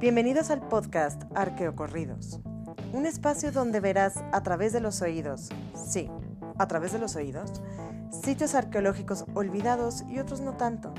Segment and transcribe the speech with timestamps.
[0.00, 2.38] Bienvenidos al podcast Arqueocorridos,
[2.92, 6.08] un espacio donde verás a través de los oídos, sí,
[6.56, 7.60] a través de los oídos,
[8.12, 10.94] sitios arqueológicos olvidados y otros no tanto.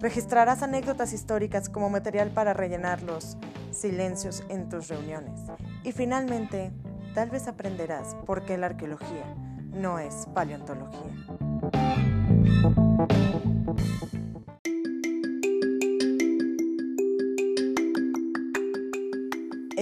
[0.00, 3.36] Registrarás anécdotas históricas como material para rellenar los
[3.70, 5.40] silencios en tus reuniones.
[5.84, 6.72] Y finalmente,
[7.14, 9.26] tal vez aprenderás por qué la arqueología
[9.74, 11.12] no es paleontología.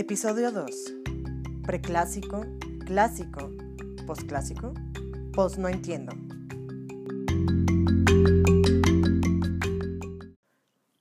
[0.09, 0.95] Episodio 2.
[1.65, 2.47] Preclásico,
[2.87, 3.51] clásico,
[4.07, 4.73] posclásico,
[5.35, 6.13] post no entiendo.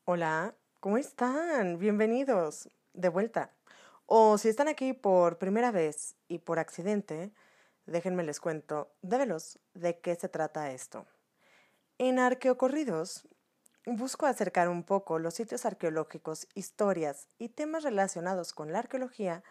[0.05, 1.78] Hola, ¿cómo están?
[1.78, 3.52] Bienvenidos de vuelta.
[4.08, 7.31] O si están aquí por primera vez y por accidente,
[7.86, 9.20] déjenme les cuento de
[9.76, 11.06] de qué se trata esto.
[12.00, 13.28] En Arqueocorridos
[13.85, 19.44] busco acercar un poco los sitios arqueológicos, historias y temas relacionados con la arqueología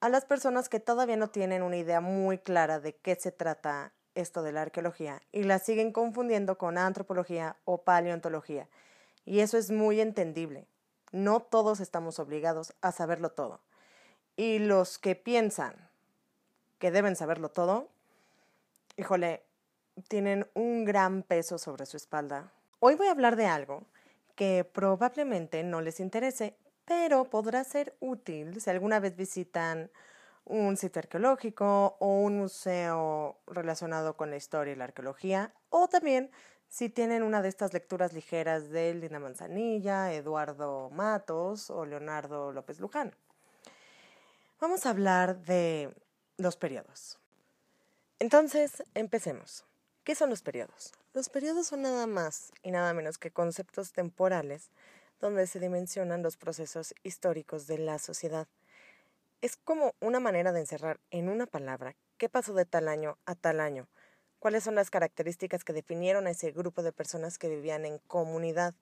[0.00, 3.92] a las personas que todavía no tienen una idea muy clara de qué se trata
[4.14, 8.68] esto de la arqueología y la siguen confundiendo con antropología o paleontología.
[9.24, 10.66] Y eso es muy entendible.
[11.10, 13.60] No todos estamos obligados a saberlo todo.
[14.36, 15.88] Y los que piensan
[16.78, 17.88] que deben saberlo todo,
[18.96, 19.42] híjole,
[20.08, 22.52] tienen un gran peso sobre su espalda
[22.86, 23.86] Hoy voy a hablar de algo
[24.34, 26.54] que probablemente no les interese,
[26.84, 29.90] pero podrá ser útil si alguna vez visitan
[30.44, 36.30] un sitio arqueológico o un museo relacionado con la historia y la arqueología, o también
[36.68, 42.80] si tienen una de estas lecturas ligeras de Lina Manzanilla, Eduardo Matos o Leonardo López
[42.80, 43.16] Luján.
[44.60, 45.90] Vamos a hablar de
[46.36, 47.18] los periodos.
[48.18, 49.64] Entonces, empecemos.
[50.04, 50.92] ¿Qué son los periodos?
[51.14, 54.70] Los periodos son nada más y nada menos que conceptos temporales
[55.20, 58.48] donde se dimensionan los procesos históricos de la sociedad.
[59.40, 63.36] Es como una manera de encerrar en una palabra qué pasó de tal año a
[63.36, 63.86] tal año,
[64.40, 68.74] cuáles son las características que definieron a ese grupo de personas que vivían en comunidad.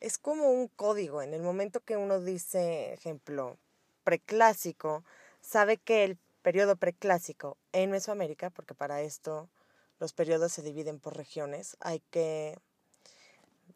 [0.00, 1.20] Es como un código.
[1.20, 3.58] En el momento que uno dice, ejemplo,
[4.02, 5.04] preclásico,
[5.42, 9.50] sabe que el periodo preclásico en Mesoamérica, porque para esto
[10.00, 11.76] los periodos se dividen por regiones.
[11.80, 12.58] Hay que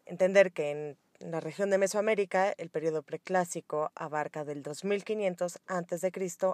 [0.05, 6.11] entender que en la región de Mesoamérica el periodo preclásico abarca del 2500 a.C.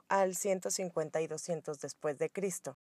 [0.10, 2.78] al 150 y 200 después de Cristo.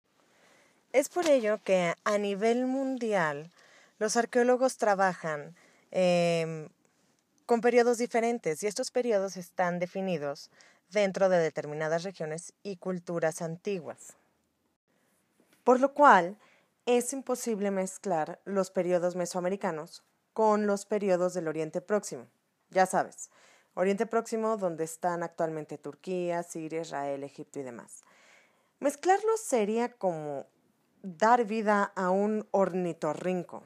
[0.94, 3.50] Es por ello que a nivel mundial
[3.98, 5.56] los arqueólogos trabajan
[5.92, 6.68] em,
[7.46, 10.50] con periodos diferentes y estos periodos están definidos
[10.90, 14.16] dentro de determinadas regiones y culturas antiguas.
[15.64, 16.38] Por lo cual,
[16.98, 20.04] es imposible mezclar los periodos mesoamericanos
[20.34, 22.28] con los periodos del Oriente Próximo.
[22.70, 23.30] Ya sabes,
[23.74, 28.04] Oriente Próximo donde están actualmente Turquía, Siria, Israel, Egipto y demás.
[28.80, 30.48] Mezclarlos sería como
[31.02, 33.64] dar vida a un ornitorrinco.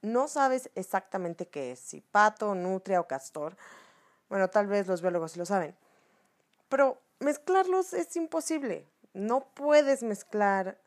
[0.00, 3.56] No sabes exactamente qué es, si pato, nutria o castor.
[4.28, 5.76] Bueno, tal vez los biólogos lo saben.
[6.68, 8.86] Pero mezclarlos es imposible.
[9.12, 10.78] No puedes mezclar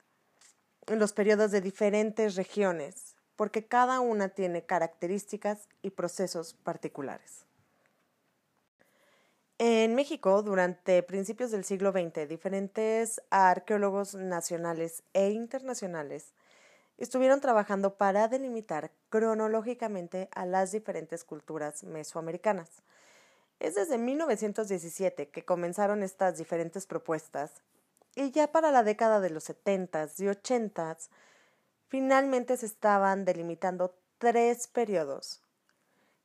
[0.87, 7.45] los periodos de diferentes regiones, porque cada una tiene características y procesos particulares.
[9.57, 16.33] En México, durante principios del siglo XX, diferentes arqueólogos nacionales e internacionales
[16.97, 22.69] estuvieron trabajando para delimitar cronológicamente a las diferentes culturas mesoamericanas.
[23.59, 27.51] Es desde 1917 que comenzaron estas diferentes propuestas
[28.15, 31.09] y ya para la década de los 70s y 80s,
[31.87, 35.41] finalmente se estaban delimitando tres periodos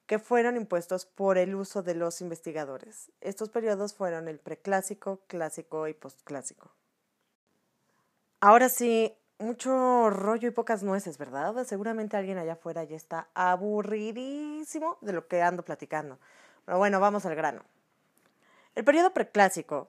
[0.06, 3.10] que fueron impuestos por el uso de los investigadores.
[3.20, 6.70] Estos periodos fueron el preclásico, clásico y postclásico.
[8.40, 11.64] Ahora sí, mucho rollo y pocas nueces, ¿verdad?
[11.64, 16.18] Seguramente alguien allá afuera ya está aburridísimo de lo que ando platicando.
[16.64, 17.62] Pero bueno, vamos al grano.
[18.74, 19.88] El periodo preclásico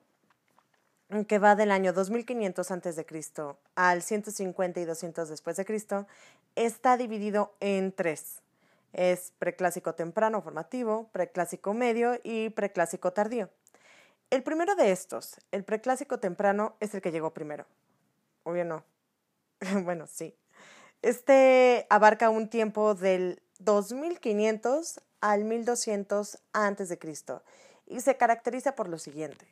[1.28, 3.06] que va del año 2500 a.C.
[3.76, 6.06] al 150 y 200 después de Cristo,
[6.56, 8.42] está dividido en tres.
[8.94, 13.50] Es preclásico temprano formativo, preclásico medio y preclásico tardío.
[14.30, 17.66] El primero de estos, el preclásico temprano, es el que llegó primero.
[18.44, 18.84] Obvio no.
[19.84, 20.36] bueno, sí.
[21.02, 27.44] Este abarca un tiempo del 2500 al 1200 antes de Cristo
[27.86, 29.48] y se caracteriza por lo siguiente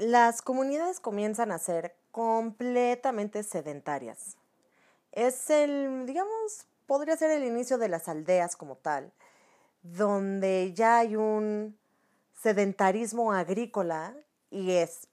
[0.00, 4.38] las comunidades comienzan a ser completamente sedentarias.
[5.12, 9.12] Es el, digamos, podría ser el inicio de las aldeas como tal.
[9.82, 11.78] donde ya hay un
[12.34, 14.14] sedentarismo agrícola
[14.50, 15.08] y, es,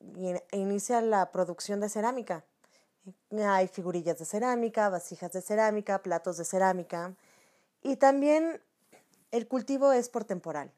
[0.51, 2.43] e inicia la producción de cerámica.
[3.31, 7.13] Hay figurillas de cerámica, vasijas de cerámica, platos de cerámica
[7.81, 8.61] y también
[9.31, 10.69] el cultivo es por temporal.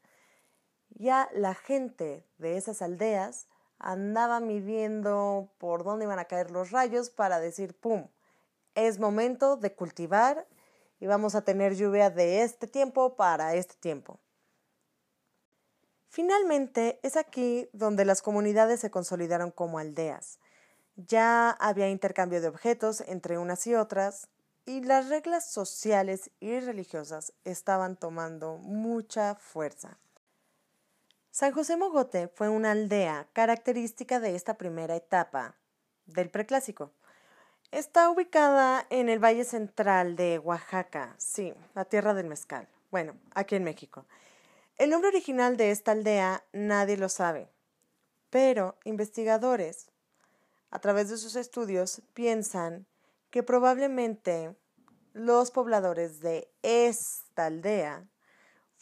[0.90, 3.48] Ya la gente de esas aldeas
[3.80, 8.08] andaba midiendo por dónde iban a caer los rayos para decir, ¡pum!
[8.74, 10.46] Es momento de cultivar
[11.00, 14.20] y vamos a tener lluvia de este tiempo para este tiempo.
[16.08, 20.38] Finalmente, es aquí donde las comunidades se consolidaron como aldeas.
[20.96, 24.28] Ya había intercambio de objetos entre unas y otras,
[24.66, 29.98] y las reglas sociales y religiosas estaban tomando mucha fuerza.
[31.32, 35.54] San José Mogote fue una aldea característica de esta primera etapa
[36.06, 36.90] del preclásico.
[37.70, 42.66] Está ubicada en el Valle Central de Oaxaca, sí, la tierra del mezcal.
[42.90, 44.06] Bueno, aquí en México.
[44.76, 47.48] El nombre original de esta aldea nadie lo sabe,
[48.30, 49.88] pero investigadores,
[50.72, 52.86] a través de sus estudios, piensan
[53.30, 54.56] que probablemente
[55.12, 58.04] los pobladores de esta aldea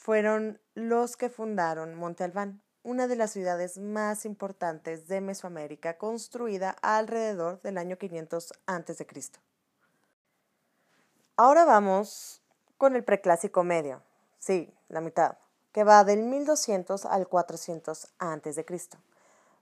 [0.08, 6.70] fueron los que fundaron Monte Albán, una de las ciudades más importantes de Mesoamérica, construida
[6.81, 9.06] alrededor del año 500 a.C.
[11.37, 12.40] Ahora vamos
[12.78, 14.02] con el preclásico medio,
[14.38, 15.37] sí, la mitad,
[15.72, 18.66] que va del 1200 al 400 a.C.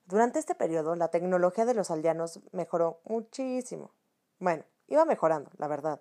[0.04, 3.90] Durante este periodo, la tecnología de los aldeanos mejoró muchísimo.
[4.38, 6.00] Bueno, iba mejorando, la verdad.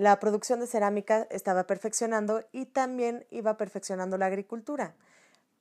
[0.00, 4.94] La producción de cerámica estaba perfeccionando y también iba perfeccionando la agricultura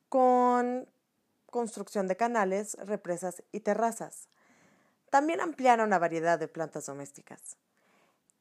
[0.08, 0.88] con
[1.48, 4.30] construcción de canales, represas y terrazas.
[5.10, 7.58] También ampliaron la variedad de plantas domésticas.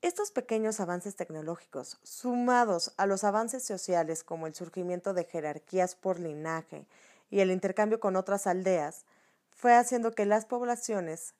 [0.00, 6.20] Estos pequeños avances tecnológicos, sumados a los avances sociales como el surgimiento de jerarquías por
[6.20, 6.86] linaje
[7.28, 9.04] y el intercambio con otras aldeas,
[9.50, 11.34] fue haciendo que las poblaciones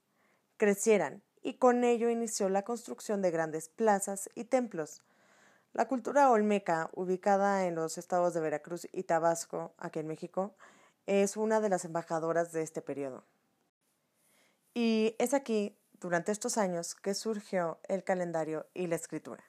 [0.57, 5.03] crecieran y con ello inició la construcción de grandes plazas y templos.
[5.73, 10.55] La cultura olmeca, ubicada en los estados de Veracruz y Tabasco, aquí en México,
[11.07, 13.25] es una de las embajadoras de este periodo.
[14.75, 19.45] Y es aquí, durante estos años, que surgió el calendario y la escritura.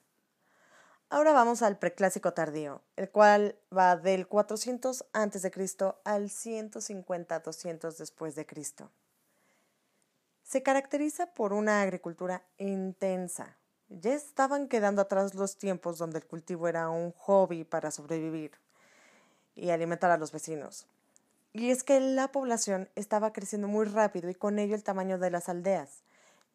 [1.11, 5.51] Ahora vamos al preclásico tardío, el cual va del 400 a.C.
[6.03, 8.91] al 150-200 después de Cristo.
[10.49, 13.55] Se caracteriza por una agricultura intensa.
[13.89, 18.53] Ya estaban quedando atrás los tiempos donde el cultivo era un hobby para sobrevivir
[19.53, 20.87] y alimentar a los vecinos.
[21.53, 25.29] Y es que la población estaba creciendo muy rápido y con ello el tamaño de
[25.29, 26.01] las aldeas,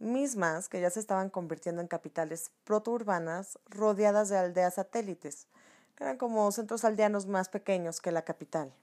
[0.00, 5.46] mismas que ya se estaban convirtiendo en capitales protourbanas rodeadas de aldeas satélites,
[5.94, 8.74] que eran como centros aldeanos más pequeños que la capital.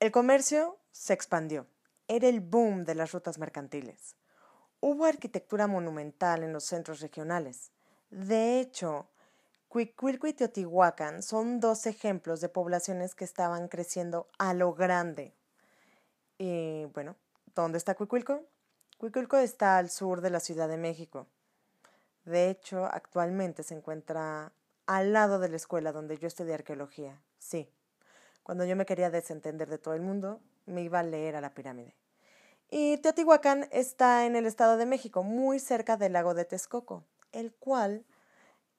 [0.00, 1.64] El comercio se expandió.
[2.08, 4.16] Era el boom de las rutas mercantiles.
[4.80, 7.70] Hubo arquitectura monumental en los centros regionales.
[8.10, 9.06] De hecho,
[9.68, 15.34] Cuicuilco y Teotihuacán son dos ejemplos de poblaciones que estaban creciendo a lo grande.
[16.36, 17.16] Y bueno,
[17.54, 18.42] ¿dónde está Cuicuilco?
[18.98, 21.26] Cuicuilco está al sur de la Ciudad de México.
[22.24, 24.52] De hecho, actualmente se encuentra
[24.86, 27.20] al lado de la escuela donde yo estudié arqueología.
[27.38, 27.68] Sí,
[28.42, 31.54] cuando yo me quería desentender de todo el mundo, me iba a leer a la
[31.54, 31.94] pirámide.
[32.70, 37.52] Y Teotihuacán está en el Estado de México, muy cerca del lago de Texcoco, el
[37.52, 38.06] cual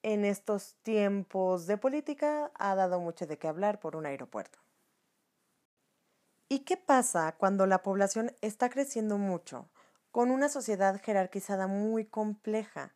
[0.02, 4.58] en estos tiempos de política ha dado mucho de qué hablar por un aeropuerto.
[6.48, 9.68] ¿Y qué pasa cuando la población está creciendo mucho,
[10.10, 12.94] con una sociedad jerarquizada muy compleja,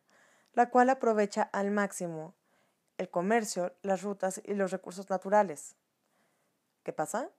[0.53, 2.35] la cual aprovecha al máximo
[2.97, 5.75] el comercio, las rutas y los recursos naturales?
[6.83, 7.31] ¿Qué pasa?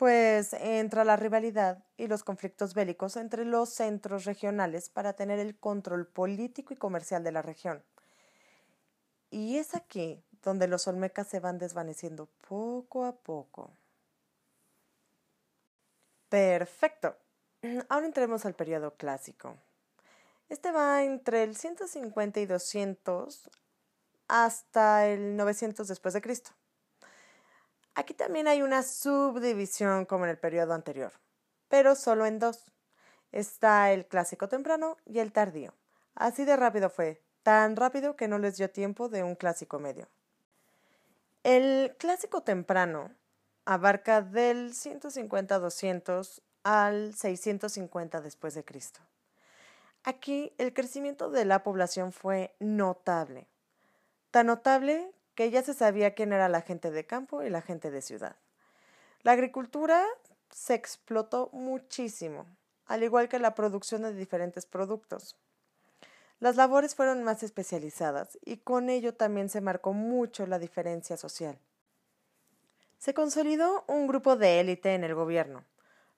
[0.00, 5.58] Pues entra la rivalidad y los conflictos bélicos entre los centros regionales para tener el
[5.58, 7.84] control político y comercial de la región.
[9.28, 13.72] Y es aquí donde los olmecas se van desvaneciendo poco a poco.
[16.30, 17.14] Perfecto.
[17.90, 19.58] Ahora entremos al periodo clásico.
[20.48, 23.50] Este va entre el 150 y 200
[24.28, 26.52] hasta el 900 después de Cristo.
[27.94, 31.12] Aquí también hay una subdivisión como en el periodo anterior,
[31.68, 32.64] pero solo en dos.
[33.32, 35.74] Está el clásico temprano y el tardío.
[36.14, 40.08] Así de rápido fue, tan rápido que no les dio tiempo de un clásico medio.
[41.42, 43.12] El clásico temprano
[43.64, 49.00] abarca del 150-200 al 650 después de Cristo.
[50.02, 53.46] Aquí el crecimiento de la población fue notable,
[54.30, 57.90] tan notable que ya se sabía quién era la gente de campo y la gente
[57.90, 58.36] de ciudad.
[59.22, 60.04] La agricultura
[60.50, 62.44] se explotó muchísimo,
[62.84, 65.38] al igual que la producción de diferentes productos.
[66.40, 71.58] Las labores fueron más especializadas y con ello también se marcó mucho la diferencia social.
[72.98, 75.64] Se consolidó un grupo de élite en el gobierno,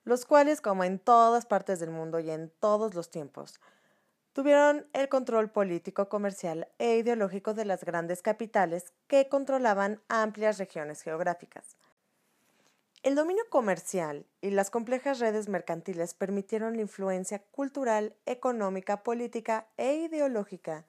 [0.03, 3.61] los cuales, como en todas partes del mundo y en todos los tiempos,
[4.33, 11.01] tuvieron el control político, comercial e ideológico de las grandes capitales que controlaban amplias regiones
[11.01, 11.77] geográficas.
[13.03, 19.95] El dominio comercial y las complejas redes mercantiles permitieron la influencia cultural, económica, política e
[19.95, 20.85] ideológica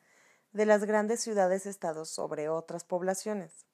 [0.52, 3.66] de las grandes ciudades-estados sobre otras poblaciones.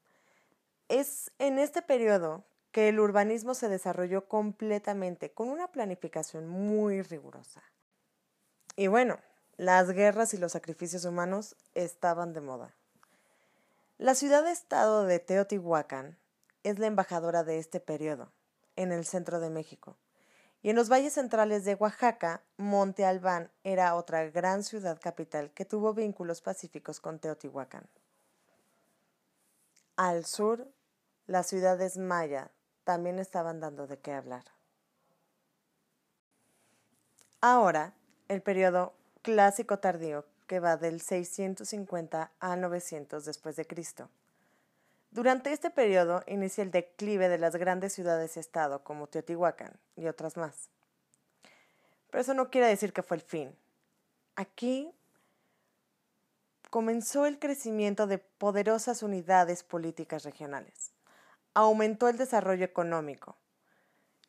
[0.88, 7.62] Es en este periodo que el urbanismo se desarrolló completamente con una planificación muy rigurosa.
[8.74, 9.18] Y bueno,
[9.60, 12.74] las guerras y los sacrificios humanos estaban de moda.
[13.98, 16.16] La ciudad-estado de Teotihuacán
[16.62, 18.32] es la embajadora de este periodo,
[18.76, 19.98] en el centro de México.
[20.62, 25.66] Y en los valles centrales de Oaxaca, Monte Albán era otra gran ciudad capital que
[25.66, 27.86] tuvo vínculos pacíficos con Teotihuacán.
[29.96, 30.68] Al sur,
[31.26, 32.50] las ciudades maya
[32.84, 34.44] también estaban dando de qué hablar.
[37.42, 37.92] Ahora,
[38.28, 44.08] el periodo clásico tardío que va del 650 a 900 después de Cristo.
[45.10, 50.68] Durante este periodo inicia el declive de las grandes ciudades-estado como Teotihuacán y otras más.
[52.10, 53.54] Pero eso no quiere decir que fue el fin.
[54.36, 54.92] Aquí
[56.70, 60.92] comenzó el crecimiento de poderosas unidades políticas regionales.
[61.54, 63.36] Aumentó el desarrollo económico,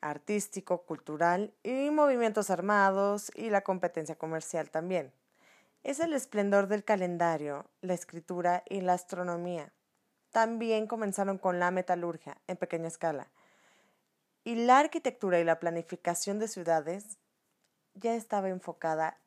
[0.02, 5.12] artístico, cultural y movimientos armados y la competencia comercial también.
[5.82, 9.72] Es el esplendor del calendario, la escritura y la astronomía
[10.32, 13.30] también comenzaron con la metalurgia en pequeña escala.
[14.44, 17.18] Y la arquitectura y la planificación de ciudades
[17.94, 19.18] ya estaba enfocada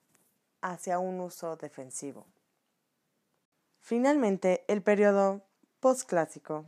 [0.62, 2.25] hacia un uso defensivo.
[3.79, 5.46] Finalmente, el periodo
[5.79, 6.65] postclásico.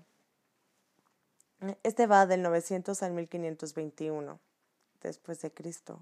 [1.84, 4.40] Este va del 900 al 1521
[5.02, 6.00] después de Cristo,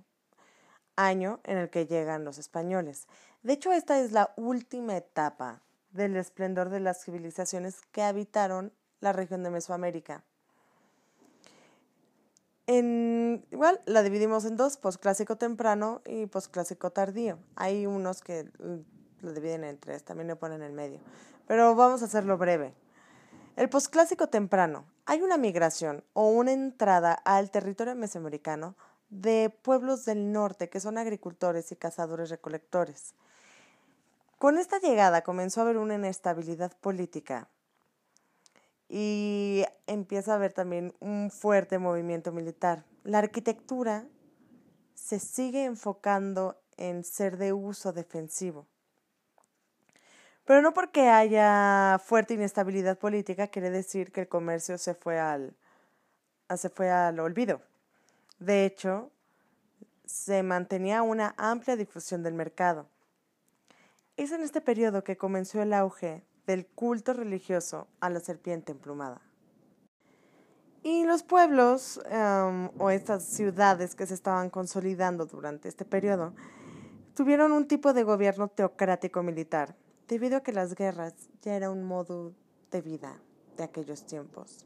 [0.96, 3.08] año en el que llegan los españoles.
[3.44, 9.14] De hecho, esta es la última etapa del esplendor de las civilizaciones que habitaron la
[9.14, 10.24] región de Mesoamérica.
[12.68, 17.38] En, igual la dividimos en dos, posclásico temprano y posclásico tardío.
[17.56, 21.00] Hay unos que mm, lo dividen en tres, también lo ponen en medio.
[21.48, 22.74] Pero vamos a hacerlo breve.
[23.56, 24.86] El posclásico temprano.
[25.06, 28.76] Hay una migración o una entrada al territorio mesoamericano
[29.10, 33.14] de pueblos del norte que son agricultores y cazadores recolectores.
[34.40, 37.48] Con esta llegada comenzó a haber una inestabilidad política
[38.90, 42.84] y empieza a haber también un fuerte movimiento militar.
[43.06, 44.06] La arquitectura
[44.96, 48.68] se sigue enfocando en ser de uso defensivo.
[50.46, 55.56] Pero no porque haya fuerte inestabilidad política quiere decir que el comercio se fue al,
[56.56, 57.62] se fue al olvido.
[58.40, 59.12] De hecho,
[60.06, 62.88] se mantenía una amplia difusión del mercado.
[64.18, 69.22] Es en este periodo que comenzó el auge del culto religioso a la serpiente emplumada.
[70.84, 76.36] Y los pueblos em, o estas ciudades que se estaban consolidando durante este periodo
[77.16, 79.76] tuvieron un tipo de gobierno teocrático militar,
[80.08, 82.34] debido a que las guerras ya era un modo
[82.72, 83.20] de vida
[83.58, 84.66] de aquellos tiempos.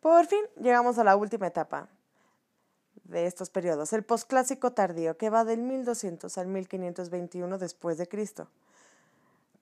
[0.00, 1.88] Por fin llegamos a la última etapa,
[3.08, 8.48] de estos periodos, el posclásico tardío, que va del 1200 al 1521 después de Cristo.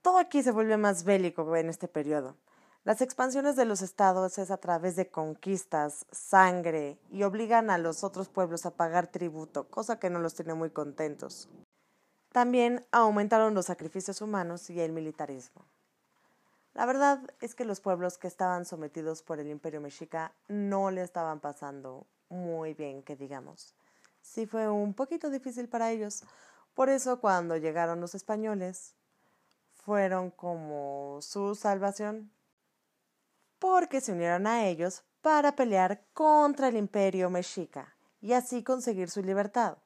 [0.03, 2.37] Todo aquí se vuelve más bélico en este periodo.
[2.85, 8.05] Las expansiones de los estados es a través de conquistas, sangre y obligan a los
[8.05, 11.49] otros pueblos a pagar tributo, cosa que no los tiene muy contentos.
[12.35, 15.65] También aumentaron los sacrificios humanos y el militarismo.
[16.73, 21.03] La verdad es que los pueblos que estaban sometidos por el imperio mexica no le
[21.03, 23.77] estaban pasando muy bien, que digamos.
[24.21, 26.25] Sí fue un poquito difícil para ellos.
[26.75, 28.97] Por eso cuando llegaron los españoles,
[29.85, 32.33] fueron como su salvación.
[33.61, 39.23] Porque se unieron a ellos para pelear contra el imperio mexica y así conseguir su
[39.23, 39.79] libertad.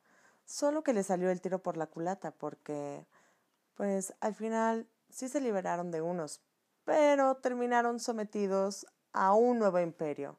[0.49, 3.07] Solo que le salió el tiro por la culata porque,
[3.75, 6.41] pues al final sí se liberaron de unos,
[6.85, 10.39] pero terminaron sometidos a un nuevo imperio.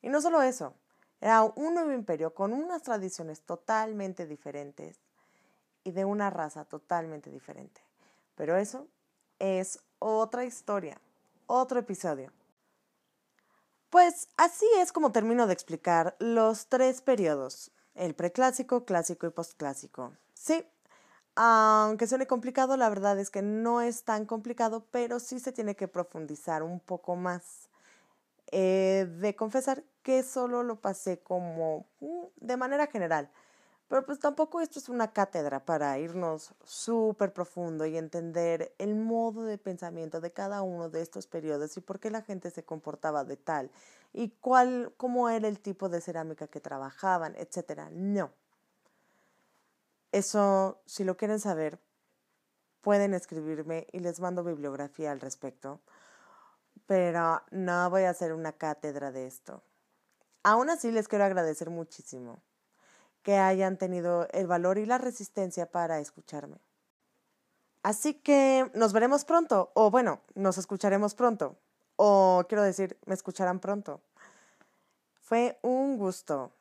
[0.00, 0.72] Y no solo eso,
[1.20, 4.98] era un nuevo imperio con unas tradiciones totalmente diferentes
[5.84, 7.82] y de una raza totalmente diferente.
[8.36, 8.88] Pero eso
[9.38, 10.98] es otra historia
[11.46, 12.32] otro episodio.
[13.90, 20.12] Pues así es como termino de explicar los tres periodos, el preclásico, clásico y postclásico.
[20.34, 20.64] Sí,
[21.36, 25.76] aunque suene complicado, la verdad es que no es tan complicado, pero sí se tiene
[25.76, 27.68] que profundizar un poco más.
[28.50, 33.30] de confesar que solo lo pasé como mm, de manera general.
[33.92, 39.44] Pero pues tampoco esto es una cátedra para irnos súper profundo y entender el modo
[39.44, 43.22] de pensamiento de cada uno de estos periodos y por qué la gente se comportaba
[43.24, 43.70] de tal
[44.14, 47.90] y cuál, cómo era el tipo de cerámica que trabajaban, etcétera.
[47.92, 48.30] No.
[50.10, 51.78] Eso, si lo quieren saber,
[52.80, 55.82] pueden escribirme y les mando bibliografía al respecto.
[56.86, 59.62] Pero no voy a hacer una cátedra de esto.
[60.44, 62.40] Aún así les quiero agradecer muchísimo
[63.22, 66.58] que hayan tenido el valor y la resistencia para escucharme.
[67.82, 71.56] Así que nos veremos pronto, o bueno, nos escucharemos pronto,
[71.96, 74.00] o quiero decir, me escucharán pronto.
[75.20, 76.52] Fue un gusto.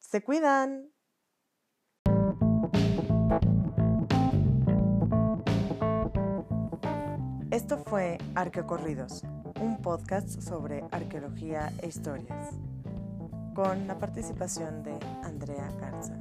[0.00, 0.90] Se cuidan.
[7.50, 9.22] Esto fue Arqueocorridos,
[9.60, 12.54] un podcast sobre arqueología e historias
[13.58, 16.14] con la participación de Andrea Garza.